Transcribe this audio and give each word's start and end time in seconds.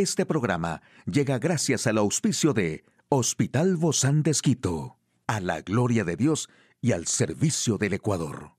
Este 0.00 0.24
programa 0.24 0.80
llega 1.04 1.38
gracias 1.38 1.86
al 1.86 1.98
auspicio 1.98 2.54
de 2.54 2.84
Hospital 3.10 3.76
Bozán 3.76 4.22
de 4.22 4.30
Esquito, 4.30 4.96
a 5.26 5.40
la 5.40 5.60
gloria 5.60 6.04
de 6.04 6.16
Dios 6.16 6.48
y 6.80 6.92
al 6.92 7.06
servicio 7.06 7.76
del 7.76 7.92
Ecuador. 7.92 8.52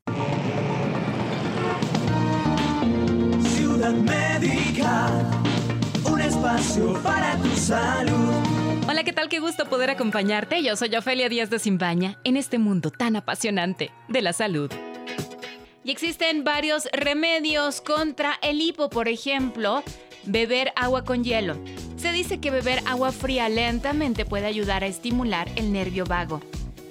Ciudad 3.56 3.92
Médica, 3.92 5.42
un 6.12 6.22
espacio 6.22 6.94
para 7.02 7.36
tu 7.38 7.50
salud. 7.58 8.36
Hola, 8.88 9.04
¿qué 9.04 9.12
tal? 9.12 9.28
Qué 9.28 9.40
gusto 9.40 9.66
poder 9.66 9.90
acompañarte. 9.90 10.62
Yo 10.62 10.76
soy 10.76 10.96
Ofelia 10.96 11.28
Díaz 11.28 11.50
de 11.50 11.58
Simbaña 11.58 12.20
en 12.24 12.38
este 12.38 12.60
mundo 12.60 12.92
tan 12.92 13.16
apasionante 13.16 13.90
de 14.10 14.22
la 14.22 14.34
salud. 14.34 14.72
Y 15.84 15.90
existen 15.90 16.44
varios 16.44 16.88
remedios 16.94 17.82
contra 17.82 18.36
el 18.44 18.62
hipo, 18.62 18.92
por 18.92 19.08
ejemplo, 19.08 19.84
beber 20.26 20.72
agua 20.76 21.04
con 21.04 21.24
hielo. 21.24 21.56
Se 21.98 22.12
dice 22.12 22.40
que 22.40 22.52
beber 22.52 22.82
agua 22.86 23.12
fría 23.12 23.50
lentamente 23.50 24.26
puede 24.26 24.46
ayudar 24.46 24.84
a 24.84 24.88
estimular 24.88 25.50
el 25.56 25.72
nervio 25.72 26.06
vago. 26.06 26.42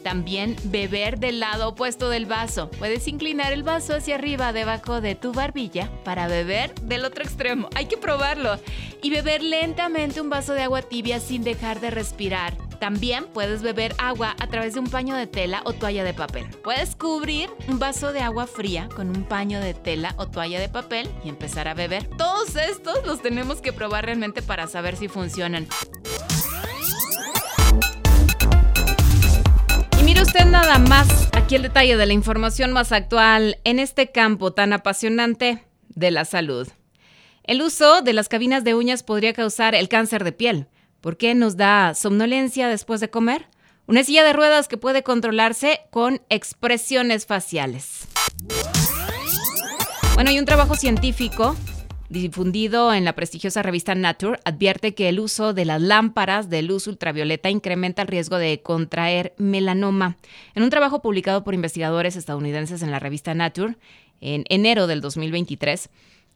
También 0.02 0.56
beber 0.64 1.18
del 1.18 1.40
lado 1.40 1.68
opuesto 1.68 2.08
del 2.08 2.26
vaso. 2.26 2.70
Puedes 2.70 3.06
inclinar 3.06 3.52
el 3.52 3.62
vaso 3.62 3.94
hacia 3.94 4.14
arriba 4.14 4.52
debajo 4.52 5.00
de 5.00 5.14
tu 5.14 5.32
barbilla 5.32 5.90
para 6.04 6.26
beber 6.26 6.74
del 6.76 7.04
otro 7.04 7.22
extremo. 7.22 7.68
Hay 7.74 7.86
que 7.86 7.98
probarlo. 7.98 8.58
Y 9.02 9.10
beber 9.10 9.42
lentamente 9.42 10.20
un 10.20 10.30
vaso 10.30 10.54
de 10.54 10.62
agua 10.62 10.82
tibia 10.82 11.20
sin 11.20 11.44
dejar 11.44 11.80
de 11.80 11.90
respirar. 11.90 12.69
También 12.80 13.26
puedes 13.26 13.60
beber 13.60 13.94
agua 13.98 14.34
a 14.40 14.46
través 14.46 14.72
de 14.72 14.80
un 14.80 14.88
paño 14.88 15.14
de 15.14 15.26
tela 15.26 15.60
o 15.66 15.74
toalla 15.74 16.02
de 16.02 16.14
papel. 16.14 16.46
Puedes 16.64 16.96
cubrir 16.96 17.50
un 17.68 17.78
vaso 17.78 18.10
de 18.14 18.20
agua 18.20 18.46
fría 18.46 18.88
con 18.96 19.10
un 19.10 19.24
paño 19.24 19.60
de 19.60 19.74
tela 19.74 20.14
o 20.16 20.28
toalla 20.28 20.58
de 20.58 20.70
papel 20.70 21.06
y 21.22 21.28
empezar 21.28 21.68
a 21.68 21.74
beber. 21.74 22.08
Todos 22.16 22.56
estos 22.56 23.06
los 23.06 23.20
tenemos 23.20 23.60
que 23.60 23.74
probar 23.74 24.06
realmente 24.06 24.40
para 24.40 24.66
saber 24.66 24.96
si 24.96 25.08
funcionan. 25.08 25.68
Y 30.00 30.02
mire 30.02 30.22
usted 30.22 30.46
nada 30.46 30.78
más 30.78 31.28
aquí 31.34 31.56
el 31.56 31.62
detalle 31.62 31.98
de 31.98 32.06
la 32.06 32.14
información 32.14 32.72
más 32.72 32.92
actual 32.92 33.58
en 33.64 33.78
este 33.78 34.10
campo 34.10 34.54
tan 34.54 34.72
apasionante 34.72 35.66
de 35.90 36.10
la 36.10 36.24
salud. 36.24 36.66
El 37.44 37.60
uso 37.60 38.00
de 38.00 38.14
las 38.14 38.30
cabinas 38.30 38.64
de 38.64 38.74
uñas 38.74 39.02
podría 39.02 39.34
causar 39.34 39.74
el 39.74 39.90
cáncer 39.90 40.24
de 40.24 40.32
piel. 40.32 40.68
¿Por 41.00 41.16
qué 41.16 41.34
nos 41.34 41.56
da 41.56 41.94
somnolencia 41.94 42.68
después 42.68 43.00
de 43.00 43.08
comer? 43.08 43.46
Una 43.86 44.04
silla 44.04 44.22
de 44.22 44.34
ruedas 44.34 44.68
que 44.68 44.76
puede 44.76 45.02
controlarse 45.02 45.80
con 45.90 46.20
expresiones 46.28 47.26
faciales. 47.26 48.06
Bueno, 50.14 50.30
y 50.30 50.38
un 50.38 50.44
trabajo 50.44 50.74
científico 50.74 51.56
difundido 52.10 52.92
en 52.92 53.04
la 53.04 53.14
prestigiosa 53.14 53.62
revista 53.62 53.94
Nature, 53.94 54.40
advierte 54.44 54.94
que 54.94 55.08
el 55.08 55.20
uso 55.20 55.54
de 55.54 55.64
las 55.64 55.80
lámparas 55.80 56.50
de 56.50 56.62
luz 56.62 56.86
ultravioleta 56.88 57.50
incrementa 57.50 58.02
el 58.02 58.08
riesgo 58.08 58.36
de 58.36 58.60
contraer 58.62 59.32
melanoma. 59.38 60.16
En 60.54 60.64
un 60.64 60.70
trabajo 60.70 61.00
publicado 61.00 61.44
por 61.44 61.54
investigadores 61.54 62.16
estadounidenses 62.16 62.82
en 62.82 62.90
la 62.90 62.98
revista 62.98 63.32
Nature 63.32 63.76
en 64.20 64.44
enero 64.48 64.88
del 64.88 65.00
2023, 65.00 65.88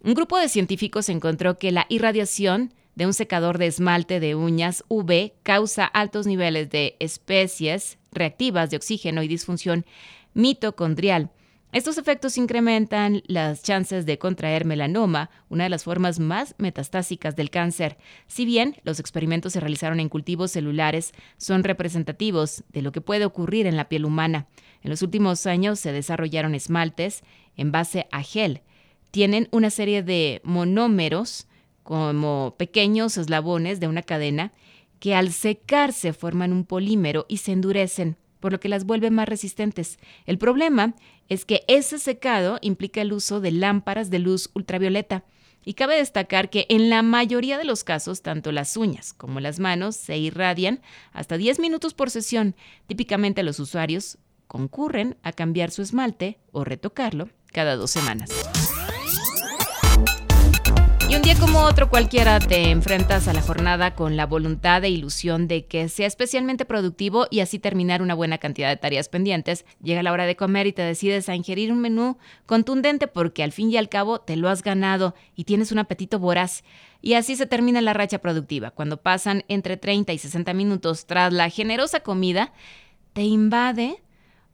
un 0.04 0.14
grupo 0.14 0.38
de 0.38 0.48
científicos 0.48 1.08
encontró 1.08 1.58
que 1.58 1.72
la 1.72 1.86
irradiación 1.88 2.72
de 2.94 3.06
un 3.06 3.14
secador 3.14 3.58
de 3.58 3.66
esmalte 3.66 4.20
de 4.20 4.34
uñas 4.34 4.84
UV 4.88 5.32
causa 5.42 5.84
altos 5.84 6.26
niveles 6.26 6.70
de 6.70 6.96
especies 7.00 7.98
reactivas 8.12 8.70
de 8.70 8.76
oxígeno 8.76 9.22
y 9.22 9.28
disfunción 9.28 9.84
mitocondrial 10.34 11.30
estos 11.74 11.98
efectos 11.98 12.38
incrementan 12.38 13.24
las 13.26 13.64
chances 13.64 14.06
de 14.06 14.16
contraer 14.16 14.64
melanoma, 14.64 15.28
una 15.48 15.64
de 15.64 15.70
las 15.70 15.82
formas 15.82 16.20
más 16.20 16.54
metastásicas 16.56 17.34
del 17.34 17.50
cáncer. 17.50 17.98
Si 18.28 18.44
bien 18.44 18.76
los 18.84 19.00
experimentos 19.00 19.54
se 19.54 19.58
realizaron 19.58 19.98
en 19.98 20.08
cultivos 20.08 20.52
celulares, 20.52 21.10
son 21.36 21.64
representativos 21.64 22.62
de 22.68 22.80
lo 22.80 22.92
que 22.92 23.00
puede 23.00 23.24
ocurrir 23.24 23.66
en 23.66 23.76
la 23.76 23.88
piel 23.88 24.04
humana. 24.04 24.46
En 24.84 24.90
los 24.90 25.02
últimos 25.02 25.46
años 25.46 25.80
se 25.80 25.90
desarrollaron 25.90 26.54
esmaltes 26.54 27.24
en 27.56 27.72
base 27.72 28.06
a 28.12 28.22
gel. 28.22 28.62
Tienen 29.10 29.48
una 29.50 29.70
serie 29.70 30.04
de 30.04 30.42
monómeros 30.44 31.48
como 31.84 32.56
pequeños 32.58 33.16
eslabones 33.16 33.78
de 33.78 33.86
una 33.86 34.02
cadena 34.02 34.52
que 34.98 35.14
al 35.14 35.32
secarse 35.32 36.12
forman 36.12 36.52
un 36.52 36.64
polímero 36.64 37.26
y 37.28 37.36
se 37.36 37.52
endurecen 37.52 38.16
por 38.40 38.52
lo 38.52 38.60
que 38.60 38.68
las 38.68 38.84
vuelve 38.84 39.10
más 39.10 39.28
resistentes. 39.28 39.98
El 40.26 40.36
problema 40.36 40.94
es 41.30 41.44
que 41.44 41.62
ese 41.68 41.98
secado 41.98 42.58
implica 42.60 43.00
el 43.00 43.12
uso 43.12 43.40
de 43.40 43.50
lámparas 43.50 44.10
de 44.10 44.18
luz 44.18 44.50
ultravioleta. 44.54 45.24
Y 45.64 45.72
cabe 45.74 45.96
destacar 45.96 46.50
que 46.50 46.66
en 46.68 46.90
la 46.90 47.02
mayoría 47.02 47.56
de 47.56 47.64
los 47.64 47.84
casos, 47.84 48.20
tanto 48.20 48.52
las 48.52 48.76
uñas 48.76 49.14
como 49.14 49.40
las 49.40 49.60
manos 49.60 49.96
se 49.96 50.18
irradian 50.18 50.82
hasta 51.12 51.38
10 51.38 51.58
minutos 51.58 51.94
por 51.94 52.10
sesión. 52.10 52.54
Típicamente 52.86 53.42
los 53.42 53.58
usuarios 53.60 54.18
concurren 54.46 55.16
a 55.22 55.32
cambiar 55.32 55.70
su 55.70 55.80
esmalte 55.80 56.38
o 56.52 56.64
retocarlo 56.64 57.30
cada 57.50 57.76
dos 57.76 57.92
semanas. 57.92 58.30
Como 61.40 61.60
otro 61.60 61.90
cualquiera 61.90 62.38
te 62.38 62.70
enfrentas 62.70 63.28
a 63.28 63.32
la 63.32 63.42
jornada 63.42 63.94
con 63.94 64.16
la 64.16 64.26
voluntad 64.26 64.82
e 64.84 64.88
ilusión 64.88 65.48
de 65.48 65.66
que 65.66 65.88
sea 65.88 66.06
especialmente 66.06 66.64
productivo 66.64 67.26
y 67.30 67.40
así 67.40 67.58
terminar 67.58 68.02
una 68.02 68.14
buena 68.14 68.38
cantidad 68.38 68.68
de 68.68 68.76
tareas 68.76 69.08
pendientes. 69.08 69.64
Llega 69.82 70.02
la 70.02 70.12
hora 70.12 70.26
de 70.26 70.36
comer 70.36 70.66
y 70.66 70.72
te 70.72 70.82
decides 70.82 71.28
a 71.28 71.34
ingerir 71.34 71.72
un 71.72 71.80
menú 71.80 72.18
contundente 72.46 73.08
porque 73.08 73.42
al 73.42 73.52
fin 73.52 73.70
y 73.70 73.76
al 73.76 73.88
cabo 73.88 74.20
te 74.20 74.36
lo 74.36 74.48
has 74.48 74.62
ganado 74.62 75.14
y 75.34 75.44
tienes 75.44 75.72
un 75.72 75.78
apetito 75.78 76.18
voraz. 76.18 76.64
Y 77.02 77.14
así 77.14 77.36
se 77.36 77.46
termina 77.46 77.80
la 77.80 77.92
racha 77.92 78.18
productiva. 78.18 78.70
Cuando 78.70 79.02
pasan 79.02 79.44
entre 79.48 79.76
30 79.76 80.12
y 80.12 80.18
60 80.18 80.54
minutos 80.54 81.06
tras 81.06 81.32
la 81.32 81.50
generosa 81.50 82.00
comida, 82.00 82.52
te 83.12 83.22
invade 83.22 84.03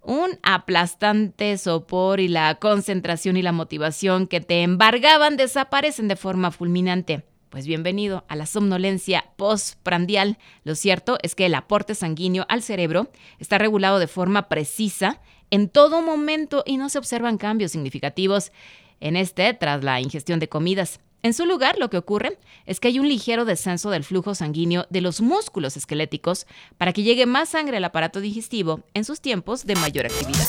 un 0.02 0.38
aplastante 0.42 1.56
sopor 1.58 2.20
y 2.20 2.28
la 2.28 2.54
concentración 2.56 3.36
y 3.36 3.42
la 3.42 3.52
motivación 3.52 4.26
que 4.26 4.40
te 4.40 4.62
embargaban 4.62 5.36
desaparecen 5.36 6.08
de 6.08 6.16
forma 6.16 6.50
fulminante. 6.50 7.24
Pues 7.50 7.66
bienvenido 7.66 8.24
a 8.28 8.36
la 8.36 8.46
somnolencia 8.46 9.24
postprandial. 9.36 10.38
Lo 10.62 10.76
cierto 10.76 11.18
es 11.22 11.34
que 11.34 11.46
el 11.46 11.54
aporte 11.54 11.94
sanguíneo 11.94 12.46
al 12.48 12.62
cerebro 12.62 13.10
está 13.40 13.58
regulado 13.58 13.98
de 13.98 14.06
forma 14.06 14.48
precisa 14.48 15.20
en 15.50 15.68
todo 15.68 16.00
momento 16.00 16.62
y 16.64 16.76
no 16.76 16.88
se 16.88 16.98
observan 16.98 17.38
cambios 17.38 17.72
significativos 17.72 18.52
en 19.00 19.16
este 19.16 19.52
tras 19.54 19.82
la 19.82 20.00
ingestión 20.00 20.38
de 20.38 20.48
comidas. 20.48 21.00
En 21.22 21.34
su 21.34 21.44
lugar, 21.44 21.76
lo 21.78 21.90
que 21.90 21.98
ocurre 21.98 22.38
es 22.64 22.80
que 22.80 22.88
hay 22.88 22.98
un 22.98 23.06
ligero 23.06 23.44
descenso 23.44 23.90
del 23.90 24.04
flujo 24.04 24.34
sanguíneo 24.34 24.86
de 24.88 25.02
los 25.02 25.20
músculos 25.20 25.76
esqueléticos 25.76 26.46
para 26.78 26.94
que 26.94 27.02
llegue 27.02 27.26
más 27.26 27.50
sangre 27.50 27.76
al 27.76 27.84
aparato 27.84 28.22
digestivo 28.22 28.80
en 28.94 29.04
sus 29.04 29.20
tiempos 29.20 29.66
de 29.66 29.76
mayor 29.76 30.06
actividad. 30.06 30.46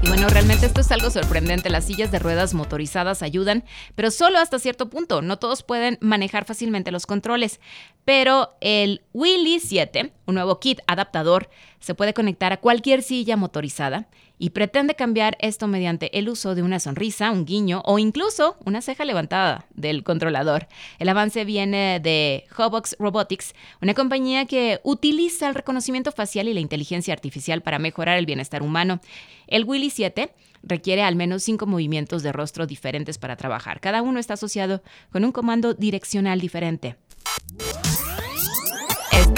Y 0.00 0.08
bueno, 0.08 0.28
realmente 0.28 0.66
esto 0.66 0.80
es 0.80 0.92
algo 0.92 1.10
sorprendente. 1.10 1.70
Las 1.70 1.86
sillas 1.86 2.12
de 2.12 2.20
ruedas 2.20 2.54
motorizadas 2.54 3.22
ayudan, 3.22 3.64
pero 3.96 4.12
solo 4.12 4.38
hasta 4.38 4.60
cierto 4.60 4.88
punto. 4.88 5.22
No 5.22 5.40
todos 5.40 5.64
pueden 5.64 5.98
manejar 6.00 6.44
fácilmente 6.44 6.92
los 6.92 7.06
controles. 7.06 7.58
Pero 8.04 8.56
el 8.60 9.02
Willy 9.12 9.58
7, 9.58 10.12
un 10.26 10.34
nuevo 10.36 10.60
kit 10.60 10.78
adaptador, 10.86 11.50
se 11.80 11.96
puede 11.96 12.14
conectar 12.14 12.52
a 12.52 12.58
cualquier 12.58 13.02
silla 13.02 13.36
motorizada 13.36 14.06
y 14.38 14.50
pretende 14.50 14.94
cambiar 14.94 15.36
esto 15.40 15.66
mediante 15.66 16.18
el 16.18 16.28
uso 16.28 16.54
de 16.54 16.62
una 16.62 16.80
sonrisa, 16.80 17.30
un 17.30 17.44
guiño 17.44 17.82
o 17.84 17.98
incluso 17.98 18.56
una 18.64 18.82
ceja 18.82 19.04
levantada 19.04 19.66
del 19.74 20.02
controlador. 20.02 20.68
El 20.98 21.08
avance 21.08 21.44
viene 21.44 22.00
de 22.00 22.44
Hobox 22.56 22.96
Robotics, 22.98 23.54
una 23.80 23.94
compañía 23.94 24.46
que 24.46 24.80
utiliza 24.82 25.48
el 25.48 25.54
reconocimiento 25.54 26.12
facial 26.12 26.48
y 26.48 26.54
la 26.54 26.60
inteligencia 26.60 27.14
artificial 27.14 27.62
para 27.62 27.78
mejorar 27.78 28.18
el 28.18 28.26
bienestar 28.26 28.62
humano. 28.62 29.00
El 29.46 29.64
Willy 29.64 29.90
7 29.90 30.32
requiere 30.62 31.02
al 31.02 31.16
menos 31.16 31.42
cinco 31.42 31.66
movimientos 31.66 32.22
de 32.22 32.32
rostro 32.32 32.66
diferentes 32.66 33.18
para 33.18 33.36
trabajar. 33.36 33.80
Cada 33.80 34.02
uno 34.02 34.18
está 34.18 34.34
asociado 34.34 34.82
con 35.12 35.24
un 35.24 35.32
comando 35.32 35.74
direccional 35.74 36.40
diferente. 36.40 36.96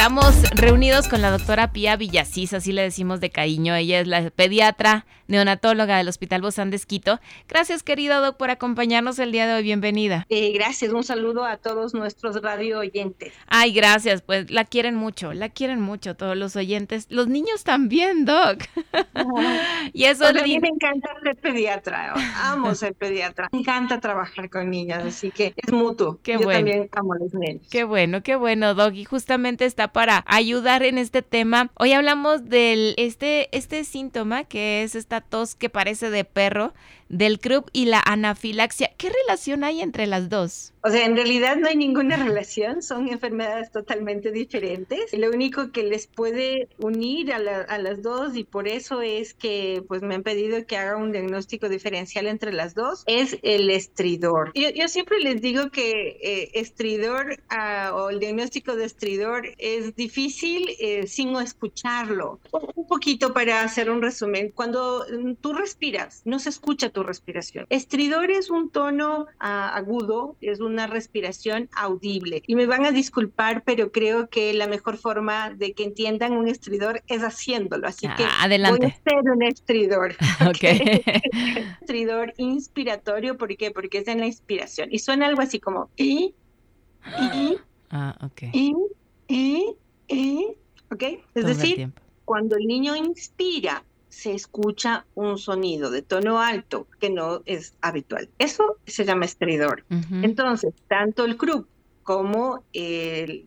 Estamos 0.09 0.43
reunidos 0.53 1.07
con 1.07 1.21
la 1.21 1.31
doctora 1.31 1.71
Pía 1.71 1.95
Villasís, 1.97 2.55
así 2.55 2.73
le 2.73 2.81
decimos 2.81 3.21
de 3.21 3.29
cariño. 3.29 3.75
Ella 3.75 4.01
es 4.01 4.07
la 4.07 4.31
pediatra 4.31 5.05
neonatóloga 5.29 5.99
del 5.99 6.09
Hospital 6.09 6.43
Bozán 6.43 6.71
de 6.71 6.77
Esquito. 6.77 7.21
Gracias, 7.49 7.83
querida 7.83 8.19
doc, 8.19 8.37
por 8.37 8.51
acompañarnos 8.51 9.19
el 9.19 9.31
día 9.31 9.47
de 9.47 9.55
hoy. 9.55 9.63
Bienvenida. 9.63 10.27
Eh, 10.29 10.53
gracias, 10.53 10.93
un 10.93 11.05
saludo 11.05 11.45
a 11.45 11.59
todos 11.59 11.95
nuestros 11.95 12.43
radio 12.43 12.81
oyentes. 12.81 13.33
Ay, 13.47 13.73
gracias, 13.73 14.23
pues 14.23 14.51
la 14.51 14.65
quieren 14.65 14.95
mucho, 14.95 15.33
la 15.33 15.51
quieren 15.51 15.81
mucho 15.81 16.17
todos 16.17 16.37
los 16.37 16.57
oyentes. 16.57 17.07
Los 17.11 17.29
niños 17.29 17.63
también, 17.65 18.25
doc. 18.25 18.65
y 19.93 20.05
eso 20.05 20.25
pues 20.31 20.43
a 20.43 20.45
mí 20.45 20.59
me 20.59 20.69
encanta 20.69 21.11
ser 21.23 21.37
pediatra, 21.37 22.15
amo 22.43 22.75
ser 22.75 22.95
pediatra. 22.95 23.49
Me 23.53 23.61
encanta 23.61 24.01
trabajar 24.01 24.49
con 24.49 24.71
niñas, 24.71 25.05
así 25.05 25.31
que 25.31 25.53
es 25.57 25.73
mutuo. 25.73 26.19
Qué 26.23 26.33
Yo 26.33 26.41
bueno. 26.41 26.59
también 26.59 26.89
amo 26.93 27.13
a 27.13 27.19
los 27.19 27.35
niños. 27.35 27.67
Qué 27.71 27.85
bueno, 27.85 28.23
qué 28.23 28.37
bueno, 28.37 28.75
doc. 28.75 28.95
Y 28.95 29.05
justamente 29.05 29.67
está 29.67 29.93
para 29.93 30.25
ayudar 30.27 30.83
en 30.83 30.97
este 30.97 31.23
tema. 31.23 31.71
Hoy 31.75 31.93
hablamos 31.93 32.49
del 32.49 32.95
este 32.97 33.55
este 33.57 33.85
síntoma 33.85 34.45
que 34.45 34.83
es 34.83 34.95
esta 34.95 35.18
tos 35.21 35.55
que 35.55 35.69
parece 35.69 36.11
de 36.11 36.25
perro 36.25 36.73
del 37.09 37.41
CRUP 37.41 37.69
y 37.73 37.87
la 37.87 38.01
anafilaxia. 38.01 38.91
¿Qué 38.97 39.11
relación 39.11 39.65
hay 39.65 39.81
entre 39.81 40.07
las 40.07 40.29
dos? 40.29 40.73
O 40.83 40.91
sea, 40.91 41.05
en 41.05 41.17
realidad 41.17 41.57
no 41.57 41.69
hay 41.69 41.77
ninguna 41.77 42.17
relación, 42.25 42.83
son 42.83 43.09
enfermedades 43.09 43.71
totalmente 43.71 44.31
diferentes. 44.31 45.13
Lo 45.13 45.31
único 45.31 45.73
que 45.73 45.83
les 45.83 46.07
puede 46.07 46.69
unir 46.79 47.33
a, 47.33 47.39
las 47.79 48.03
dos 48.03 48.37
y 48.37 48.45
por 48.45 48.69
eso 48.69 49.03
es 49.03 49.35
que 49.35 49.83
pues 49.87 50.03
me 50.03 50.15
han 50.15 50.23
pedido 50.23 50.65
que 50.67 50.77
haga 50.77 50.97
un 50.97 51.13
diagnóstico 51.13 51.69
diferencial 51.69 52.27
entre 52.27 52.53
las 52.53 52.75
dos 52.75 53.05
es 53.07 53.39
el 53.43 53.71
estridor. 53.71 54.53
Yo, 54.55 54.89
siempre 54.89 55.21
les 55.21 55.41
digo 55.41 55.71
que 55.71 56.19
eh, 56.23 56.51
estridor 56.55 57.41
ah, 57.49 57.93
o 57.95 58.11
el 58.11 58.19
diagnóstico 58.19 58.75
de 58.75 58.85
estridor 58.85 59.49
es 59.59 59.95
difícil 59.95 60.69
eh, 60.81 61.07
sin 61.07 61.37
escucharlo. 61.37 62.41
Un 62.75 62.87
poquito 62.87 63.33
para 63.33 63.63
hacer 63.63 63.91
un 63.91 64.03
resumen. 64.03 64.51
Cuando 64.55 65.05
mm, 65.11 65.35
tú 65.35 65.53
respiras, 65.53 66.23
no 66.25 66.39
se 66.39 66.49
escucha 66.49 66.91
tu 66.91 66.98
respiración. 67.03 67.67
Estridor 67.71 68.31
es 68.31 68.51
un 68.51 68.71
tono 68.71 69.27
ah, 69.39 69.75
agudo, 69.75 70.37
es 70.41 70.61
una 70.61 70.87
respiración 70.87 71.69
audible. 71.75 72.43
Y 72.47 72.55
me 72.55 72.67
van 72.67 72.87
a 72.87 72.93
disculpar, 72.93 73.63
pero 73.65 73.93
creo 73.93 74.29
que 74.29 74.53
la 74.55 74.67
mejor 74.67 74.97
forma 74.97 75.51
de 75.51 75.73
que 75.73 75.85
entiendan 75.85 76.33
un 76.33 76.49
estridor 76.49 77.03
es 77.07 77.23
haciéndolo. 77.23 77.87
Así 77.89 78.09
que 78.17 78.25
ah, 78.25 78.45
adelante. 78.45 78.81
voy 78.81 78.91
a 78.91 79.11
ser 79.11 79.31
un 79.31 79.43
estridor. 79.43 80.17
Okay. 80.49 81.03
estridor 81.81 82.33
inspiratorio, 82.37 83.37
¿por 83.37 83.55
qué? 83.57 83.71
Porque 83.71 83.99
es 83.99 84.09
en 84.09 84.21
la 84.21 84.27
inspiración. 84.27 84.89
Y 84.91 85.01
suena 85.01 85.27
algo 85.27 85.43
así 85.43 85.59
como 85.59 85.91
y, 85.97 86.35
y, 87.21 87.57
ah, 87.91 88.17
okay. 88.25 88.51
y, 88.53 88.75
y, 89.27 89.75
y, 90.07 90.47
¿ok? 90.91 91.03
Es 91.35 91.45
decir, 91.45 91.91
cuando 92.25 92.57
el 92.57 92.67
niño 92.67 92.95
inspira, 92.95 93.85
se 94.19 94.35
escucha 94.35 95.07
un 95.15 95.39
sonido 95.39 95.93
de 95.93 96.03
tono 96.03 96.41
alto 96.41 96.89
que 96.99 97.09
no 97.09 97.43
es 97.47 97.75
habitual. 97.81 98.29
Eso 98.41 98.77
se 98.85 99.05
llama 99.05 99.27
estridor. 99.27 99.85
Entonces, 100.11 100.75
tanto 100.89 101.25
el 101.25 101.37
CRUP 101.37 101.69
como 102.03 102.65
el 102.73 103.47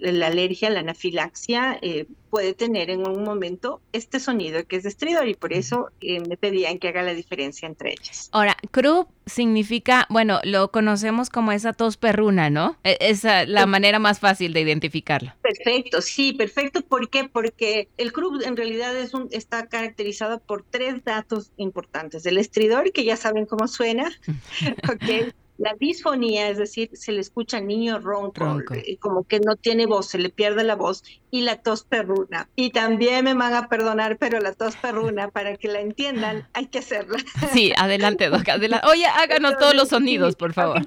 la 0.00 0.26
alergia, 0.26 0.70
la 0.70 0.80
anafilaxia, 0.80 1.78
eh, 1.82 2.06
puede 2.30 2.54
tener 2.54 2.90
en 2.90 3.06
un 3.06 3.24
momento 3.24 3.80
este 3.92 4.20
sonido 4.20 4.64
que 4.66 4.76
es 4.76 4.84
estridor 4.84 5.28
y 5.28 5.34
por 5.34 5.52
eso 5.52 5.90
eh, 6.00 6.20
me 6.20 6.36
pedían 6.36 6.78
que 6.78 6.88
haga 6.88 7.02
la 7.02 7.12
diferencia 7.12 7.66
entre 7.66 7.92
ellas. 7.92 8.28
Ahora, 8.32 8.56
CRUP 8.70 9.08
significa, 9.26 10.06
bueno, 10.08 10.40
lo 10.44 10.70
conocemos 10.70 11.28
como 11.28 11.52
esa 11.52 11.72
tos 11.72 11.96
perruna, 11.96 12.50
¿no? 12.50 12.76
E, 12.84 12.96
esa 13.00 13.42
es 13.42 13.48
la 13.48 13.66
manera 13.66 13.98
más 13.98 14.20
fácil 14.20 14.52
de 14.52 14.60
identificarlo. 14.60 15.32
Perfecto, 15.42 16.00
sí, 16.00 16.32
perfecto. 16.32 16.82
¿Por 16.82 17.10
qué? 17.10 17.28
Porque 17.28 17.88
el 17.96 18.12
CRUP 18.12 18.42
en 18.42 18.56
realidad 18.56 18.96
es 18.96 19.12
un, 19.12 19.28
está 19.32 19.66
caracterizado 19.66 20.38
por 20.38 20.64
tres 20.68 21.04
datos 21.04 21.50
importantes. 21.56 22.24
El 22.26 22.38
estridor, 22.38 22.92
que 22.92 23.04
ya 23.04 23.16
saben 23.16 23.46
cómo 23.46 23.66
suena, 23.66 24.10
¿ok? 24.90 25.34
La 25.60 25.74
disfonía, 25.78 26.48
es 26.48 26.56
decir, 26.56 26.88
se 26.94 27.12
le 27.12 27.20
escucha 27.20 27.58
al 27.58 27.66
niño 27.66 27.98
ronco, 27.98 28.62
eh, 28.72 28.96
como 28.98 29.24
que 29.24 29.40
no 29.40 29.56
tiene 29.56 29.84
voz, 29.84 30.08
se 30.08 30.16
le 30.16 30.30
pierde 30.30 30.64
la 30.64 30.74
voz, 30.74 31.04
y 31.30 31.42
la 31.42 31.60
tos 31.60 31.84
perruna. 31.84 32.48
Y 32.56 32.70
también 32.70 33.26
me 33.26 33.34
van 33.34 33.52
a 33.52 33.68
perdonar, 33.68 34.16
pero 34.16 34.40
la 34.40 34.54
tos 34.54 34.76
perruna, 34.76 35.28
para 35.32 35.56
que 35.56 35.68
la 35.68 35.80
entiendan, 35.80 36.48
hay 36.54 36.68
que 36.68 36.78
hacerla. 36.78 37.18
Sí, 37.52 37.74
adelante, 37.76 38.30
Doc, 38.30 38.48
adelante. 38.48 38.86
Oye, 38.88 39.04
háganos 39.04 39.58
todos 39.58 39.74
los 39.74 39.90
sonidos, 39.90 40.34
por 40.34 40.54
favor. 40.54 40.80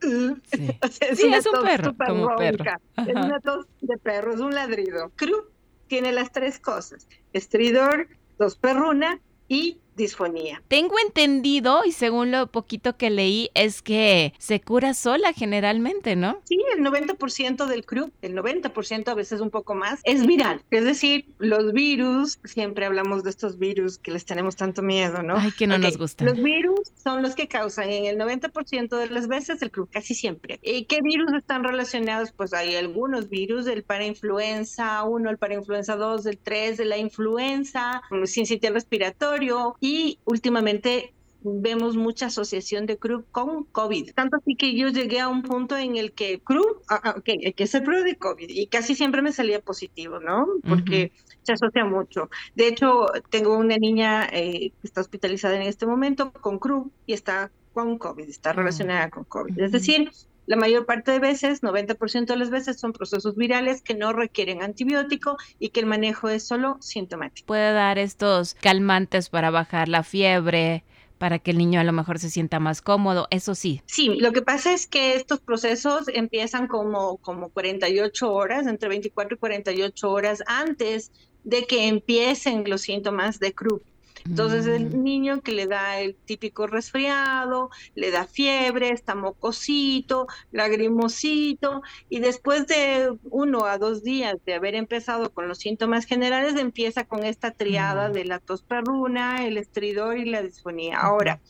Sí, 0.00 0.70
es, 0.82 1.00
es 1.00 1.46
un 1.46 1.64
perro, 1.64 1.96
como 1.96 2.36
perro. 2.36 2.64
Es 2.96 3.14
una 3.16 3.40
tos 3.40 3.66
de 3.80 3.98
perro, 3.98 4.34
es 4.34 4.40
un 4.40 4.54
ladrido. 4.54 5.10
Cru 5.16 5.46
tiene 5.88 6.12
las 6.12 6.30
tres 6.30 6.60
cosas, 6.60 7.08
estridor, 7.32 8.06
tos 8.38 8.54
perruna 8.54 9.18
y 9.48 9.80
disfonía. 9.96 10.62
Tengo 10.68 10.94
entendido, 11.04 11.84
y 11.84 11.92
según 11.92 12.30
lo 12.30 12.46
poquito 12.48 12.96
que 12.96 13.10
leí, 13.10 13.50
es 13.54 13.82
que 13.82 14.32
se 14.38 14.60
cura 14.60 14.94
sola 14.94 15.32
generalmente, 15.32 16.16
¿no? 16.16 16.40
Sí, 16.44 16.58
el 16.76 16.84
90% 16.84 17.66
del 17.66 17.84
CRUP, 17.84 18.12
el 18.22 18.34
90%, 18.34 19.08
a 19.08 19.14
veces 19.14 19.40
un 19.40 19.50
poco 19.50 19.74
más, 19.74 20.00
es 20.04 20.26
viral. 20.26 20.62
Es 20.70 20.84
decir, 20.84 21.26
los 21.38 21.72
virus, 21.72 22.38
siempre 22.44 22.86
hablamos 22.86 23.24
de 23.24 23.30
estos 23.30 23.58
virus 23.58 23.98
que 23.98 24.10
les 24.10 24.24
tenemos 24.24 24.56
tanto 24.56 24.82
miedo, 24.82 25.22
¿no? 25.22 25.36
Ay, 25.36 25.52
que 25.52 25.66
no 25.66 25.78
nos 25.78 25.96
gustan. 25.96 26.26
Los 26.26 26.42
virus 26.42 26.92
son 27.02 27.22
los 27.22 27.34
que 27.34 27.48
causan 27.48 27.90
en 27.90 28.04
el 28.06 28.18
90% 28.18 28.96
de 28.96 29.10
las 29.10 29.28
veces 29.28 29.62
el 29.62 29.70
CRUP, 29.70 29.90
casi 29.90 30.14
siempre. 30.14 30.58
¿Y 30.62 30.84
qué 30.84 31.00
virus 31.02 31.32
están 31.32 31.64
relacionados? 31.64 32.32
Pues 32.32 32.52
hay 32.52 32.76
algunos 32.76 33.28
virus, 33.28 33.64
del 33.64 33.82
parainfluenza 33.82 35.02
1, 35.04 35.30
el 35.30 35.38
parainfluenza 35.38 35.96
2, 35.96 36.26
el 36.26 36.38
3, 36.38 36.76
de 36.76 36.84
la 36.84 36.98
influenza, 36.98 38.02
sin 38.24 38.46
sitio 38.46 38.72
respiratorio, 38.72 39.76
y 39.86 40.18
últimamente 40.24 41.14
vemos 41.42 41.96
mucha 41.96 42.26
asociación 42.26 42.86
de 42.86 42.98
CRUB 42.98 43.24
con 43.30 43.62
COVID. 43.66 44.14
Tanto 44.14 44.36
así 44.36 44.56
que 44.56 44.74
yo 44.74 44.88
llegué 44.88 45.20
a 45.20 45.28
un 45.28 45.42
punto 45.42 45.76
en 45.76 45.96
el 45.96 46.10
que 46.10 46.40
CRUB, 46.40 46.82
ah, 46.88 47.00
ah, 47.04 47.14
ok, 47.18 47.28
hay 47.28 47.52
que 47.52 47.64
hacer 47.64 47.84
prueba 47.84 48.04
de 48.04 48.16
COVID 48.16 48.48
y 48.48 48.66
casi 48.66 48.96
siempre 48.96 49.22
me 49.22 49.30
salía 49.30 49.60
positivo, 49.60 50.18
¿no? 50.18 50.48
Porque 50.66 51.12
se 51.42 51.52
asocia 51.52 51.84
mucho. 51.84 52.30
De 52.56 52.66
hecho, 52.66 53.06
tengo 53.30 53.56
una 53.56 53.76
niña 53.76 54.28
eh, 54.32 54.72
que 54.80 54.86
está 54.88 55.02
hospitalizada 55.02 55.54
en 55.54 55.62
este 55.62 55.86
momento 55.86 56.32
con 56.32 56.58
CRUB 56.58 56.90
y 57.06 57.12
está 57.12 57.52
con 57.72 57.96
COVID, 57.96 58.28
está 58.28 58.52
relacionada 58.52 59.08
con 59.10 59.22
COVID. 59.22 59.56
Es 59.60 59.70
decir, 59.70 60.10
la 60.46 60.56
mayor 60.56 60.86
parte 60.86 61.12
de 61.12 61.18
veces, 61.18 61.62
90% 61.62 62.26
de 62.26 62.36
las 62.36 62.50
veces, 62.50 62.78
son 62.78 62.92
procesos 62.92 63.36
virales 63.36 63.82
que 63.82 63.94
no 63.94 64.12
requieren 64.12 64.62
antibiótico 64.62 65.36
y 65.58 65.70
que 65.70 65.80
el 65.80 65.86
manejo 65.86 66.28
es 66.28 66.46
solo 66.46 66.78
sintomático. 66.80 67.46
Puede 67.46 67.72
dar 67.72 67.98
estos 67.98 68.54
calmantes 68.54 69.28
para 69.28 69.50
bajar 69.50 69.88
la 69.88 70.02
fiebre, 70.02 70.84
para 71.18 71.38
que 71.38 71.50
el 71.50 71.58
niño 71.58 71.80
a 71.80 71.84
lo 71.84 71.92
mejor 71.92 72.18
se 72.18 72.30
sienta 72.30 72.60
más 72.60 72.82
cómodo, 72.82 73.26
eso 73.30 73.54
sí. 73.54 73.82
Sí, 73.86 74.16
lo 74.20 74.32
que 74.32 74.42
pasa 74.42 74.72
es 74.72 74.86
que 74.86 75.14
estos 75.14 75.40
procesos 75.40 76.08
empiezan 76.08 76.68
como, 76.68 77.16
como 77.18 77.48
48 77.48 78.32
horas, 78.32 78.66
entre 78.66 78.88
24 78.88 79.36
y 79.36 79.38
48 79.38 80.10
horas 80.10 80.42
antes 80.46 81.10
de 81.44 81.64
que 81.64 81.88
empiecen 81.88 82.68
los 82.68 82.82
síntomas 82.82 83.38
de 83.38 83.52
Krupp. 83.52 83.82
Entonces 84.28 84.66
el 84.66 84.90
mm. 84.90 85.02
niño 85.02 85.40
que 85.40 85.52
le 85.52 85.66
da 85.66 86.00
el 86.00 86.14
típico 86.16 86.66
resfriado, 86.66 87.70
le 87.94 88.10
da 88.10 88.26
fiebre, 88.26 88.90
está 88.90 89.14
mocosito, 89.14 90.26
lagrimosito, 90.52 91.82
y 92.08 92.20
después 92.20 92.66
de 92.66 93.16
uno 93.24 93.66
a 93.66 93.78
dos 93.78 94.02
días 94.02 94.36
de 94.44 94.54
haber 94.54 94.74
empezado 94.74 95.32
con 95.32 95.48
los 95.48 95.58
síntomas 95.58 96.04
generales, 96.04 96.56
empieza 96.56 97.04
con 97.04 97.24
esta 97.24 97.52
triada 97.52 98.08
mm. 98.08 98.12
de 98.12 98.24
la 98.24 98.38
tos 98.40 98.62
perruna, 98.62 99.46
el 99.46 99.56
estridor 99.56 100.18
y 100.18 100.26
la 100.26 100.42
disfonía. 100.42 100.98
Ahora, 100.98 101.40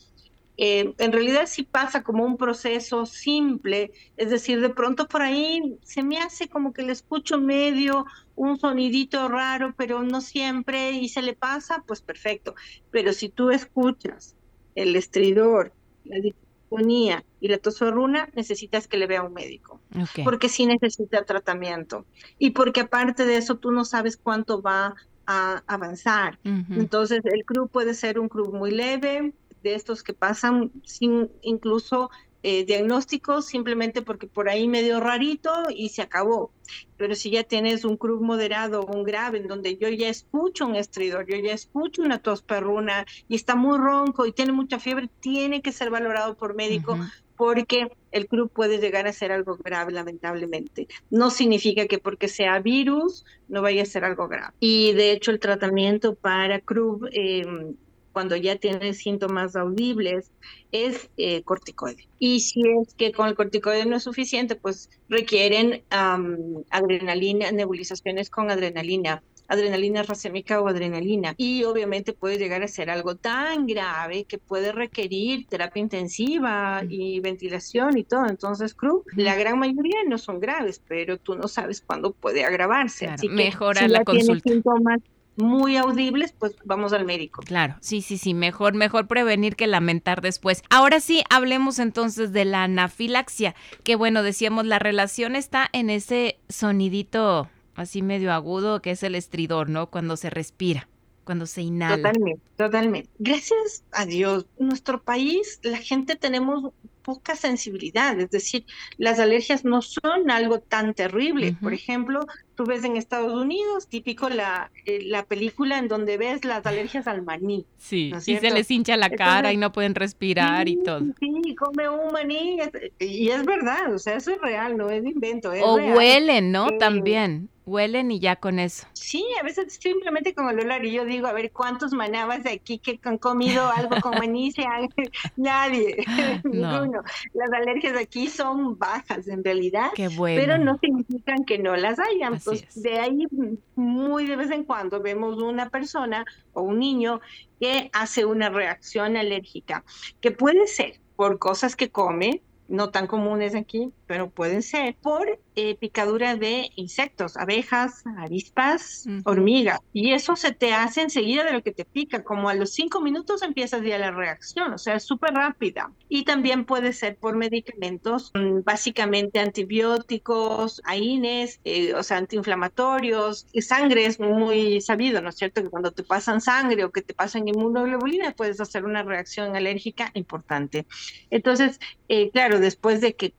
eh, 0.57 0.95
en 0.97 1.11
realidad 1.11 1.43
sí 1.45 1.63
pasa 1.63 2.01
como 2.01 2.25
un 2.25 2.35
proceso 2.35 3.05
simple, 3.05 3.91
es 4.17 4.31
decir, 4.31 4.59
de 4.59 4.71
pronto 4.71 5.07
por 5.07 5.21
ahí 5.21 5.77
se 5.83 6.01
me 6.01 6.17
hace 6.17 6.49
como 6.49 6.73
que 6.73 6.81
le 6.81 6.93
escucho 6.93 7.39
medio 7.39 8.05
un 8.35 8.57
sonidito 8.59 9.27
raro, 9.29 9.75
pero 9.77 10.01
no 10.01 10.19
siempre 10.19 10.91
y 10.91 11.09
se 11.09 11.21
le 11.21 11.33
pasa, 11.33 11.83
pues 11.85 12.01
perfecto. 12.01 12.55
Pero 12.89 13.13
si 13.13 13.29
tú 13.29 13.51
escuchas 13.51 14.35
el 14.73 14.95
estridor, 14.95 15.73
la 16.05 16.19
disfonía 16.19 17.23
y 17.39 17.49
la 17.49 17.59
tosorruna, 17.59 18.29
necesitas 18.33 18.87
que 18.87 18.97
le 18.97 19.05
vea 19.05 19.21
un 19.21 19.33
médico, 19.33 19.79
porque 20.23 20.49
sí 20.49 20.65
necesita 20.65 21.23
tratamiento 21.23 22.07
y 22.39 22.51
porque 22.51 22.81
aparte 22.81 23.25
de 23.25 23.37
eso 23.37 23.57
tú 23.57 23.71
no 23.71 23.85
sabes 23.85 24.17
cuánto 24.17 24.61
va 24.61 24.95
a 25.27 25.63
avanzar. 25.67 26.39
Entonces 26.43 27.21
el 27.25 27.43
CRU 27.45 27.67
puede 27.69 27.93
ser 27.93 28.17
un 28.19 28.29
CRU 28.29 28.53
muy 28.53 28.71
leve, 28.71 29.33
de 29.63 29.75
estos 29.75 30.03
que 30.03 30.13
pasan 30.13 30.71
sin 30.83 31.29
incluso 31.41 32.09
eh, 32.43 32.65
diagnósticos, 32.65 33.47
simplemente 33.47 34.01
porque 34.03 34.27
por 34.27 34.47
ahí 34.47 34.67
medio 34.67 34.99
rarito 34.99 35.51
y 35.69 35.89
se 35.89 36.03
acabó. 36.03 36.51
Pero 36.95 37.15
si 37.15 37.31
ya 37.31 37.43
tienes 37.43 37.83
un 37.83 37.97
cruz 37.97 38.21
moderado 38.21 38.81
o 38.81 38.95
un 38.95 39.03
grave, 39.03 39.39
en 39.39 39.47
donde 39.47 39.75
yo 39.75 39.89
ya 39.89 40.07
escucho 40.07 40.67
un 40.67 40.75
estridor, 40.75 41.25
yo 41.27 41.35
ya 41.37 41.53
escucho 41.53 42.03
una 42.03 42.19
tos 42.19 42.43
perruna 42.43 43.05
y 43.27 43.35
está 43.35 43.55
muy 43.55 43.77
ronco 43.77 44.25
y 44.25 44.31
tiene 44.31 44.51
mucha 44.51 44.79
fiebre, 44.79 45.09
tiene 45.19 45.61
que 45.61 45.71
ser 45.71 45.89
valorado 45.89 46.37
por 46.37 46.55
médico. 46.55 46.97
porque 47.35 47.91
el 48.11 48.27
CRUB 48.27 48.49
puede 48.49 48.79
llegar 48.79 49.05
a 49.05 49.13
ser 49.13 49.31
algo 49.31 49.57
grave, 49.57 49.91
lamentablemente. 49.91 50.87
No 51.11 51.29
significa 51.29 51.85
que 51.85 51.99
porque 51.99 52.29
sea 52.29 52.59
virus 52.59 53.25
no 53.47 53.61
vaya 53.61 53.83
a 53.83 53.85
ser 53.85 54.05
algo 54.05 54.27
grave. 54.27 54.53
Y 54.59 54.93
de 54.93 55.11
hecho 55.11 55.29
el 55.29 55.39
tratamiento 55.39 56.15
para 56.15 56.61
CRUB 56.61 57.09
eh, 57.11 57.75
cuando 58.17 58.35
ya 58.35 58.55
tiene 58.55 58.95
síntomas 58.95 59.55
audibles 59.55 60.31
es 60.71 61.07
eh, 61.17 61.43
corticoide. 61.43 62.07
Y 62.17 62.39
si 62.39 62.63
es 62.67 62.95
que 62.95 63.11
con 63.11 63.27
el 63.27 63.35
corticoide 63.35 63.85
no 63.85 63.95
es 63.95 64.01
suficiente, 64.05 64.55
pues 64.55 64.89
requieren 65.07 65.83
adrenalina, 65.91 67.51
nebulizaciones 67.51 68.31
con 68.31 68.49
adrenalina 68.49 69.21
adrenalina 69.47 70.01
racémica 70.01 70.59
o 70.59 70.67
adrenalina. 70.67 71.35
Y 71.37 71.63
obviamente 71.63 72.11
puede 72.11 72.39
llegar 72.39 72.63
a 72.63 72.67
ser 72.67 72.89
algo 72.89 73.15
tan 73.15 73.67
grave 73.67 74.25
que 74.25 74.39
puede 74.39 74.71
requerir 74.71 75.45
terapia 75.47 75.79
intensiva 75.79 76.81
y 76.89 77.19
ventilación 77.19 77.97
y 77.97 78.03
todo. 78.03 78.25
Entonces, 78.27 78.73
CRU, 78.73 79.05
la 79.15 79.35
gran 79.35 79.59
mayoría 79.59 79.99
no 80.07 80.17
son 80.17 80.39
graves, 80.39 80.81
pero 80.87 81.17
tú 81.17 81.35
no 81.35 81.47
sabes 81.47 81.81
cuándo 81.81 82.13
puede 82.13 82.43
agravarse. 82.43 83.07
Así 83.07 83.27
que 83.27 83.33
mejora 83.35 83.87
la 83.87 84.03
consulta. 84.03 84.49
síntomas 84.49 85.01
muy 85.37 85.77
audibles, 85.77 86.33
pues 86.37 86.55
vamos 86.65 86.93
al 86.93 87.05
médico. 87.05 87.41
Claro, 87.43 87.75
sí, 87.79 88.01
sí, 88.01 88.17
sí, 88.17 88.33
mejor, 88.33 88.73
mejor 88.73 89.07
prevenir 89.07 89.55
que 89.55 89.67
lamentar 89.67 90.21
después. 90.21 90.63
Ahora 90.69 90.99
sí, 90.99 91.23
hablemos 91.29 91.79
entonces 91.79 92.33
de 92.33 92.45
la 92.45 92.63
anafilaxia, 92.63 93.55
que 93.83 93.95
bueno, 93.95 94.23
decíamos, 94.23 94.65
la 94.65 94.79
relación 94.79 95.35
está 95.35 95.69
en 95.71 95.89
ese 95.89 96.39
sonidito 96.49 97.49
así 97.75 98.01
medio 98.01 98.33
agudo 98.33 98.81
que 98.81 98.91
es 98.91 99.03
el 99.03 99.15
estridor, 99.15 99.69
¿no? 99.69 99.87
Cuando 99.87 100.17
se 100.17 100.29
respira 100.29 100.89
cuando 101.27 101.45
se 101.45 101.61
inhala. 101.61 101.97
Totalmente, 101.97 102.41
totalmente. 102.55 103.09
Gracias 103.19 103.83
a 103.91 104.05
Dios, 104.05 104.45
nuestro 104.57 105.03
país, 105.03 105.59
la 105.61 105.77
gente 105.77 106.15
tenemos 106.15 106.71
poca 107.01 107.35
sensibilidad, 107.35 108.17
es 108.17 108.29
decir, 108.29 108.65
las 108.97 109.19
alergias 109.19 109.65
no 109.65 109.81
son 109.81 110.31
algo 110.31 110.59
tan 110.59 110.93
terrible. 110.93 111.55
Por 111.61 111.73
ejemplo, 111.73 112.25
tú 112.57 112.65
ves 112.65 112.83
en 112.83 112.97
Estados 112.97 113.31
Unidos, 113.31 113.87
típico 113.87 114.27
la, 114.29 114.71
eh, 114.85 114.99
la 115.03 115.23
película 115.23 115.77
en 115.77 115.87
donde 115.87 116.17
ves 116.17 116.43
las 116.43 116.65
alergias 116.65 117.07
al 117.07 117.21
maní. 117.21 117.65
Sí, 117.77 118.11
y 118.25 118.37
se 118.37 118.51
les 118.51 118.69
hincha 118.71 118.97
la 118.97 119.11
cara 119.11 119.53
y 119.53 119.57
no 119.57 119.71
pueden 119.71 119.93
respirar 119.95 120.67
y 120.67 120.83
todo. 120.83 121.01
Sí, 121.19 121.55
come 121.55 121.87
un 121.87 122.11
maní 122.11 122.57
y 122.99 123.29
es 123.29 123.45
verdad, 123.45 123.93
o 123.93 123.99
sea, 123.99 124.15
eso 124.15 124.31
es 124.31 124.41
real, 124.41 124.75
no 124.75 124.89
es 124.89 125.05
invento. 125.05 125.51
o 125.51 125.75
huelen, 125.75 126.51
¿no? 126.51 126.77
También 126.79 127.49
huelen 127.67 128.09
y 128.11 128.19
ya 128.19 128.37
con 128.37 128.57
eso. 128.59 128.87
Sí, 128.93 129.23
a 129.39 129.43
veces 129.43 129.77
simplemente 129.79 130.33
con 130.33 130.49
el 130.49 130.59
olor 130.59 130.85
y 130.85 130.93
yo 130.93 131.05
digo, 131.05 131.27
a 131.27 131.33
ver, 131.33 131.51
¿cuántos 131.51 131.91
manabas 131.93 132.43
de 132.43 132.51
aquí 132.51 132.79
que 132.79 132.99
han 133.03 133.17
comido 133.17 133.69
algo 133.69 133.99
con 134.01 134.17
maní? 134.17 134.51
Nadie, 135.35 135.97
ninguno. 136.45 137.03
Las 137.33 137.51
alergias 137.51 137.97
aquí 137.97 138.27
son 138.27 138.77
bajas 138.79 139.27
en 139.27 139.43
realidad, 139.43 139.89
Qué 139.93 140.07
bueno. 140.07 140.41
pero 140.41 140.57
no 140.57 140.77
significan 140.79 141.43
que 141.43 141.59
no 141.59 141.75
las 141.75 141.99
hayan. 141.99 142.39
De 142.75 142.99
ahí 142.99 143.27
muy 143.75 144.27
de 144.27 144.35
vez 144.35 144.51
en 144.51 144.63
cuando 144.63 145.01
vemos 145.01 145.41
una 145.41 145.69
persona 145.69 146.25
o 146.53 146.61
un 146.61 146.79
niño 146.79 147.21
que 147.59 147.89
hace 147.93 148.25
una 148.25 148.49
reacción 148.49 149.17
alérgica, 149.17 149.83
que 150.21 150.31
puede 150.31 150.67
ser 150.67 150.99
por 151.15 151.39
cosas 151.39 151.75
que 151.75 151.89
come, 151.89 152.43
no 152.67 152.89
tan 152.89 153.07
comunes 153.07 153.55
aquí, 153.55 153.91
pero 154.07 154.29
pueden 154.29 154.63
ser 154.63 154.95
por 155.01 155.39
eh, 155.55 155.75
picadura 155.75 156.35
de 156.35 156.69
insectos, 156.75 157.35
abejas, 157.35 158.03
avispas, 158.17 159.05
hormigas. 159.25 159.79
Y 159.91 160.13
eso 160.13 160.35
se 160.35 160.51
te 160.51 160.73
hace 160.73 161.01
enseguida 161.01 161.43
de 161.43 161.53
lo 161.53 161.63
que 161.63 161.71
te 161.71 161.83
pica, 161.83 162.23
como 162.23 162.49
a 162.49 162.53
los 162.53 162.73
cinco 162.73 163.01
minutos 163.01 163.41
empiezas 163.41 163.83
ya 163.83 163.97
la 163.97 164.11
reacción, 164.11 164.73
o 164.73 164.77
sea, 164.77 164.95
es 164.95 165.03
súper 165.03 165.33
rápida. 165.33 165.91
Y 166.09 166.23
también 166.25 166.65
puede 166.65 166.93
ser 166.93 167.17
por 167.17 167.35
medicamentos, 167.35 168.31
mm, 168.33 168.61
básicamente 168.63 169.39
antibióticos, 169.39 170.81
AINES, 170.85 171.59
eh, 171.63 171.93
o 171.95 172.03
sea, 172.03 172.17
antiinflamatorios. 172.17 173.47
Y 173.51 173.61
sangre 173.61 174.05
es 174.05 174.19
muy 174.19 174.79
sabido, 174.81 175.21
¿no 175.21 175.29
es 175.29 175.35
cierto? 175.35 175.61
Que 175.63 175.69
cuando 175.69 175.91
te 175.91 176.03
pasan 176.03 176.39
sangre 176.39 176.83
o 176.83 176.91
que 176.91 177.01
te 177.01 177.13
pasan 177.13 177.47
inmunoglobulina, 177.47 178.33
puedes 178.33 178.61
hacer 178.61 178.85
una 178.85 179.03
reacción 179.03 179.55
alérgica 179.55 180.11
importante. 180.13 180.85
Entonces, 181.29 181.79
eh, 182.09 182.29
claro, 182.31 182.59
después 182.59 183.01
de 183.01 183.15
que 183.15 183.31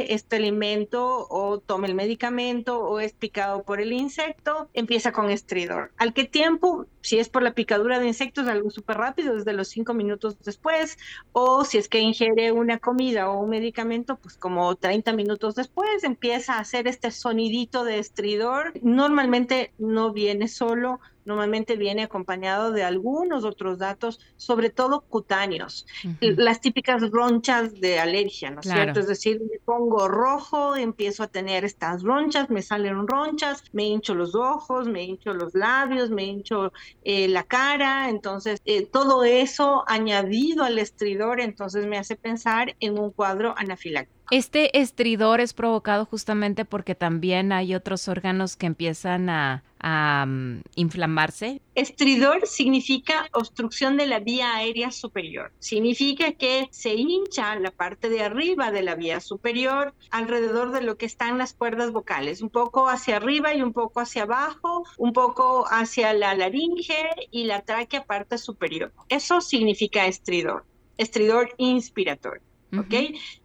este 0.00 0.36
alimento 0.36 1.26
o 1.28 1.58
tome 1.58 1.88
el 1.88 1.94
medicamento 1.94 2.80
o 2.80 3.00
es 3.00 3.12
picado 3.12 3.62
por 3.62 3.80
el 3.80 3.92
insecto, 3.92 4.68
empieza 4.72 5.12
con 5.12 5.30
estridor. 5.30 5.92
¿Al 5.96 6.12
qué 6.12 6.24
tiempo? 6.24 6.86
Si 7.02 7.18
es 7.18 7.28
por 7.28 7.42
la 7.42 7.52
picadura 7.52 7.98
de 7.98 8.06
insectos, 8.06 8.48
algo 8.48 8.70
súper 8.70 8.96
rápido, 8.96 9.34
desde 9.34 9.52
los 9.52 9.68
cinco 9.68 9.94
minutos 9.94 10.38
después, 10.42 10.98
o 11.32 11.64
si 11.64 11.78
es 11.78 11.88
que 11.88 12.00
ingiere 12.00 12.52
una 12.52 12.78
comida 12.78 13.30
o 13.30 13.40
un 13.40 13.50
medicamento, 13.50 14.16
pues 14.16 14.36
como 14.36 14.74
30 14.76 15.12
minutos 15.12 15.54
después 15.54 16.04
empieza 16.04 16.54
a 16.54 16.60
hacer 16.60 16.88
este 16.88 17.10
sonidito 17.10 17.84
de 17.84 17.98
estridor. 17.98 18.72
Normalmente 18.82 19.72
no 19.78 20.12
viene 20.12 20.48
solo, 20.48 21.00
normalmente 21.24 21.76
viene 21.76 22.02
acompañado 22.02 22.72
de 22.72 22.84
algunos 22.84 23.44
otros 23.44 23.78
datos, 23.78 24.20
sobre 24.36 24.70
todo 24.70 25.02
cutáneos, 25.02 25.86
las 26.20 26.60
típicas 26.60 27.10
ronchas 27.10 27.80
de 27.80 27.98
alergia, 27.98 28.50
¿no 28.50 28.60
es 28.60 28.68
cierto? 28.68 29.00
Es 29.00 29.06
decir, 29.06 29.40
me 29.40 29.58
pongo 29.64 30.08
rojo, 30.08 30.76
empiezo 30.76 31.22
a 31.22 31.28
tener 31.28 31.64
estas 31.64 32.02
ronchas, 32.02 32.50
me 32.50 32.62
salen 32.62 33.06
ronchas, 33.06 33.62
me 33.72 33.84
hincho 33.84 34.14
los 34.14 34.34
ojos, 34.34 34.88
me 34.88 35.04
hincho 35.04 35.32
los 35.32 35.54
labios, 35.54 36.10
me 36.10 36.24
hincho 36.24 36.72
eh, 37.04 37.28
la 37.28 37.42
cara, 37.42 38.08
entonces 38.08 38.60
eh, 38.64 38.86
todo 38.86 39.24
eso 39.24 39.84
añadido 39.86 40.64
al 40.64 40.78
estridor, 40.78 41.40
entonces 41.40 41.86
me 41.86 41.98
hace 41.98 42.16
pensar 42.16 42.76
en 42.80 42.98
un 42.98 43.10
cuadro 43.10 43.54
anafiláctico. 43.56 44.22
Este 44.30 44.80
estridor 44.80 45.40
es 45.40 45.52
provocado 45.52 46.06
justamente 46.06 46.64
porque 46.64 46.94
también 46.94 47.52
hay 47.52 47.74
otros 47.74 48.08
órganos 48.08 48.56
que 48.56 48.66
empiezan 48.66 49.28
a, 49.28 49.62
mm, 49.82 50.60
inflamarse. 50.76 51.60
Estridor 51.74 52.46
significa 52.46 53.28
obstrucción 53.32 53.96
de 53.96 54.06
la 54.06 54.20
vía 54.20 54.54
aérea 54.54 54.90
superior. 54.90 55.52
Significa 55.58 56.32
que 56.32 56.68
se 56.70 56.94
hincha 56.94 57.56
la 57.56 57.70
parte 57.70 58.08
de 58.08 58.22
arriba 58.22 58.70
de 58.70 58.82
la 58.82 58.94
vía 58.94 59.20
superior 59.20 59.94
alrededor 60.10 60.72
de 60.72 60.82
lo 60.82 60.96
que 60.96 61.06
están 61.06 61.38
las 61.38 61.54
cuerdas 61.54 61.92
vocales, 61.92 62.42
un 62.42 62.50
poco 62.50 62.88
hacia 62.88 63.16
arriba 63.16 63.54
y 63.54 63.62
un 63.62 63.72
poco 63.72 64.00
hacia 64.00 64.22
abajo, 64.22 64.84
un 64.98 65.12
poco 65.12 65.66
hacia 65.68 66.12
la 66.12 66.34
laringe 66.34 67.10
y 67.30 67.44
la 67.44 67.62
tráquea 67.62 68.04
parte 68.04 68.38
superior. 68.38 68.92
Eso 69.08 69.40
significa 69.40 70.06
estridor, 70.06 70.64
estridor 70.96 71.54
inspiratorio. 71.58 72.42
¿ok? 72.78 72.94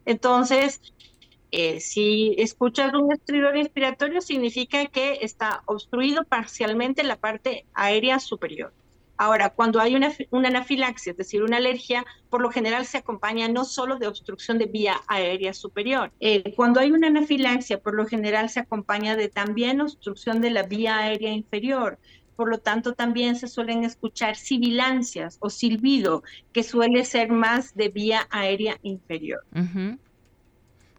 Entonces, 0.06 0.80
eh, 1.50 1.80
si 1.80 2.34
escuchas 2.38 2.92
un 2.94 3.12
estridor 3.12 3.56
inspiratorio, 3.56 4.20
significa 4.20 4.86
que 4.86 5.18
está 5.22 5.62
obstruido 5.66 6.24
parcialmente 6.24 7.02
la 7.02 7.16
parte 7.16 7.64
aérea 7.74 8.18
superior. 8.18 8.72
Ahora, 9.20 9.50
cuando 9.50 9.80
hay 9.80 9.96
una, 9.96 10.12
anafilaxia, 10.30 11.10
es 11.10 11.16
decir, 11.16 11.42
una 11.42 11.56
alergia, 11.56 12.04
por 12.30 12.40
lo 12.40 12.52
general 12.52 12.86
se 12.86 12.98
acompaña 12.98 13.48
no 13.48 13.64
solo 13.64 13.98
de 13.98 14.06
obstrucción 14.06 14.58
de 14.58 14.66
vía 14.66 15.00
aérea 15.08 15.52
superior. 15.54 16.12
Eh, 16.20 16.54
cuando 16.54 16.78
hay 16.78 16.92
una 16.92 17.08
anafilaxia, 17.08 17.80
por 17.80 17.94
lo 17.94 18.06
general 18.06 18.48
se 18.48 18.60
acompaña 18.60 19.16
de 19.16 19.28
también 19.28 19.80
obstrucción 19.80 20.40
de 20.40 20.50
la 20.50 20.62
vía 20.62 20.98
aérea 20.98 21.32
inferior 21.32 21.98
por 22.38 22.50
lo 22.50 22.58
tanto 22.58 22.94
también 22.94 23.34
se 23.34 23.48
suelen 23.48 23.82
escuchar 23.82 24.36
sibilancias 24.36 25.38
o 25.40 25.50
silbido, 25.50 26.22
que 26.52 26.62
suele 26.62 27.04
ser 27.04 27.32
más 27.32 27.74
de 27.74 27.88
vía 27.88 28.28
aérea 28.30 28.78
inferior. 28.82 29.40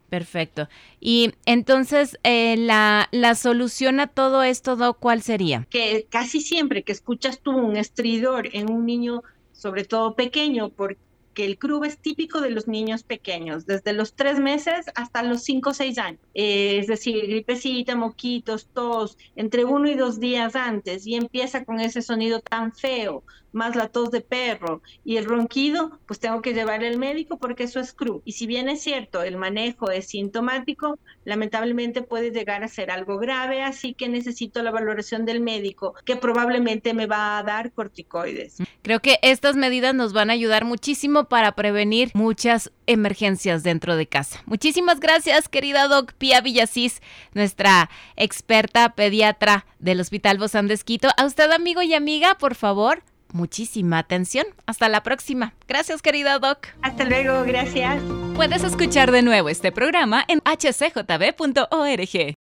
Perfecto. 0.10 0.68
Y 1.00 1.34
entonces, 1.46 2.18
eh, 2.24 2.58
la, 2.58 3.08
la, 3.12 3.36
solución 3.36 4.00
a 4.00 4.08
todo 4.08 4.44
esto, 4.44 4.98
¿cuál 5.00 5.22
sería? 5.22 5.68
Que 5.70 6.08
casi 6.10 6.42
siempre 6.42 6.84
que 6.84 6.92
escuchas 6.92 7.40
tú 7.40 7.52
un 7.52 7.78
estridor 7.78 8.50
en 8.54 8.72
un 8.72 8.86
niño, 8.86 9.24
sobre 9.54 9.86
todo 9.86 10.16
pequeño, 10.16 10.70
porque 10.70 10.98
el 11.36 11.58
CRUB 11.58 11.86
es 11.86 12.00
típico 12.00 12.42
de 12.42 12.50
los 12.50 12.68
niños 12.68 13.04
pequeños, 13.04 13.66
desde 13.66 13.94
los 13.94 14.14
tres 14.14 14.40
meses 14.40 14.88
hasta 14.96 15.24
los 15.24 15.44
cinco 15.44 15.70
o 15.70 15.74
seis 15.74 15.98
años. 15.98 16.20
es 16.34 16.88
decir, 16.88 17.28
gripecita, 17.28 17.96
moquitos, 17.96 18.68
tos, 18.74 19.18
entre 19.36 19.64
uno 19.66 19.90
y 19.90 19.96
dos 19.96 20.20
días 20.20 20.56
antes, 20.56 21.06
y 21.06 21.16
empieza 21.16 21.64
con 21.66 21.80
ese 21.80 22.02
sonido 22.02 22.40
tan 22.42 22.74
feo, 22.74 23.24
más 23.52 23.76
la 23.76 23.88
tos 23.88 24.12
de 24.12 24.22
perro 24.22 24.82
y 25.04 25.18
el 25.18 25.26
ronquido, 25.26 26.00
pues 26.06 26.20
tengo 26.20 26.42
que 26.42 26.54
llevarle 26.54 26.88
al 26.88 26.98
médico 26.98 27.38
porque 27.38 27.64
eso 27.64 27.80
es 27.80 27.94
CRU. 27.94 28.22
Y 28.26 28.34
si 28.34 28.48
bien 28.48 28.70
es 28.70 28.82
cierto, 28.82 29.24
el 29.24 29.38
manejo 29.38 29.92
es 29.92 30.08
sintomático, 30.08 31.00
lamentablemente 31.26 32.02
puede 32.02 32.32
llegar 32.32 32.64
a 32.64 32.68
ser 32.68 32.92
algo 32.92 33.18
grave, 33.18 33.64
así 33.64 33.94
que 33.94 34.10
necesito 34.10 34.62
la 34.62 34.72
valoración 34.72 35.26
del 35.26 35.42
médico, 35.42 35.96
que 36.06 36.16
probablemente 36.16 36.94
me 36.94 37.06
va 37.06 37.38
a 37.38 37.44
dar 37.44 37.72
corticoides. 37.72 38.58
Creo 38.82 39.02
que 39.02 39.20
estas 39.22 39.56
medidas 39.56 39.94
nos 39.94 40.14
van 40.14 40.30
a 40.30 40.34
ayudar 40.34 40.66
muchísimo 40.66 41.26
para 41.26 41.54
prevenir 41.54 42.12
muchas 42.14 42.72
emergencias 42.88 43.64
dentro 43.64 43.96
de 43.96 44.08
casa. 44.08 44.42
Muchísimas 44.46 45.00
gracias, 45.00 45.50
querida 45.50 45.88
Doc 45.88 46.14
Pia 46.14 46.42
Villasís, 46.42 47.02
nuestra 47.34 47.90
experta 48.16 48.96
pediatra 48.96 49.66
del 49.80 50.00
Hospital 50.00 50.38
Bozán 50.38 50.68
de 50.68 50.74
Esquito. 50.74 51.10
A 51.18 51.26
usted, 51.26 51.52
amigo 51.52 51.82
y 51.82 51.94
amiga, 51.94 52.36
por 52.38 52.56
favor, 52.56 53.04
muchísima 53.34 54.00
atención. 54.00 54.46
Hasta 54.66 54.90
la 54.90 55.04
próxima. 55.04 55.54
Gracias, 55.68 56.02
querida 56.02 56.40
Doc. 56.40 56.68
Hasta 56.82 57.06
luego, 57.06 57.44
gracias. 57.44 58.02
Puedes 58.36 58.64
escuchar 58.64 59.12
de 59.12 59.22
nuevo 59.22 59.50
este 59.50 59.72
programa 59.72 60.24
en 60.28 60.40
hcjb.org. 60.40 62.36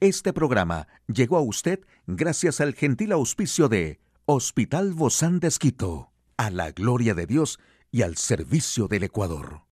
Este 0.00 0.32
programa 0.32 0.88
llegó 1.06 1.36
a 1.36 1.42
usted 1.42 1.80
gracias 2.06 2.60
al 2.60 2.74
gentil 2.74 3.12
auspicio 3.12 3.68
de 3.68 4.00
Hospital 4.26 4.92
Bozán 4.92 5.40
de 5.40 5.48
Esquito, 5.48 6.12
a 6.36 6.50
la 6.50 6.72
gloria 6.72 7.14
de 7.14 7.26
Dios 7.26 7.58
y 7.90 8.02
al 8.02 8.16
servicio 8.16 8.88
del 8.88 9.04
Ecuador. 9.04 9.64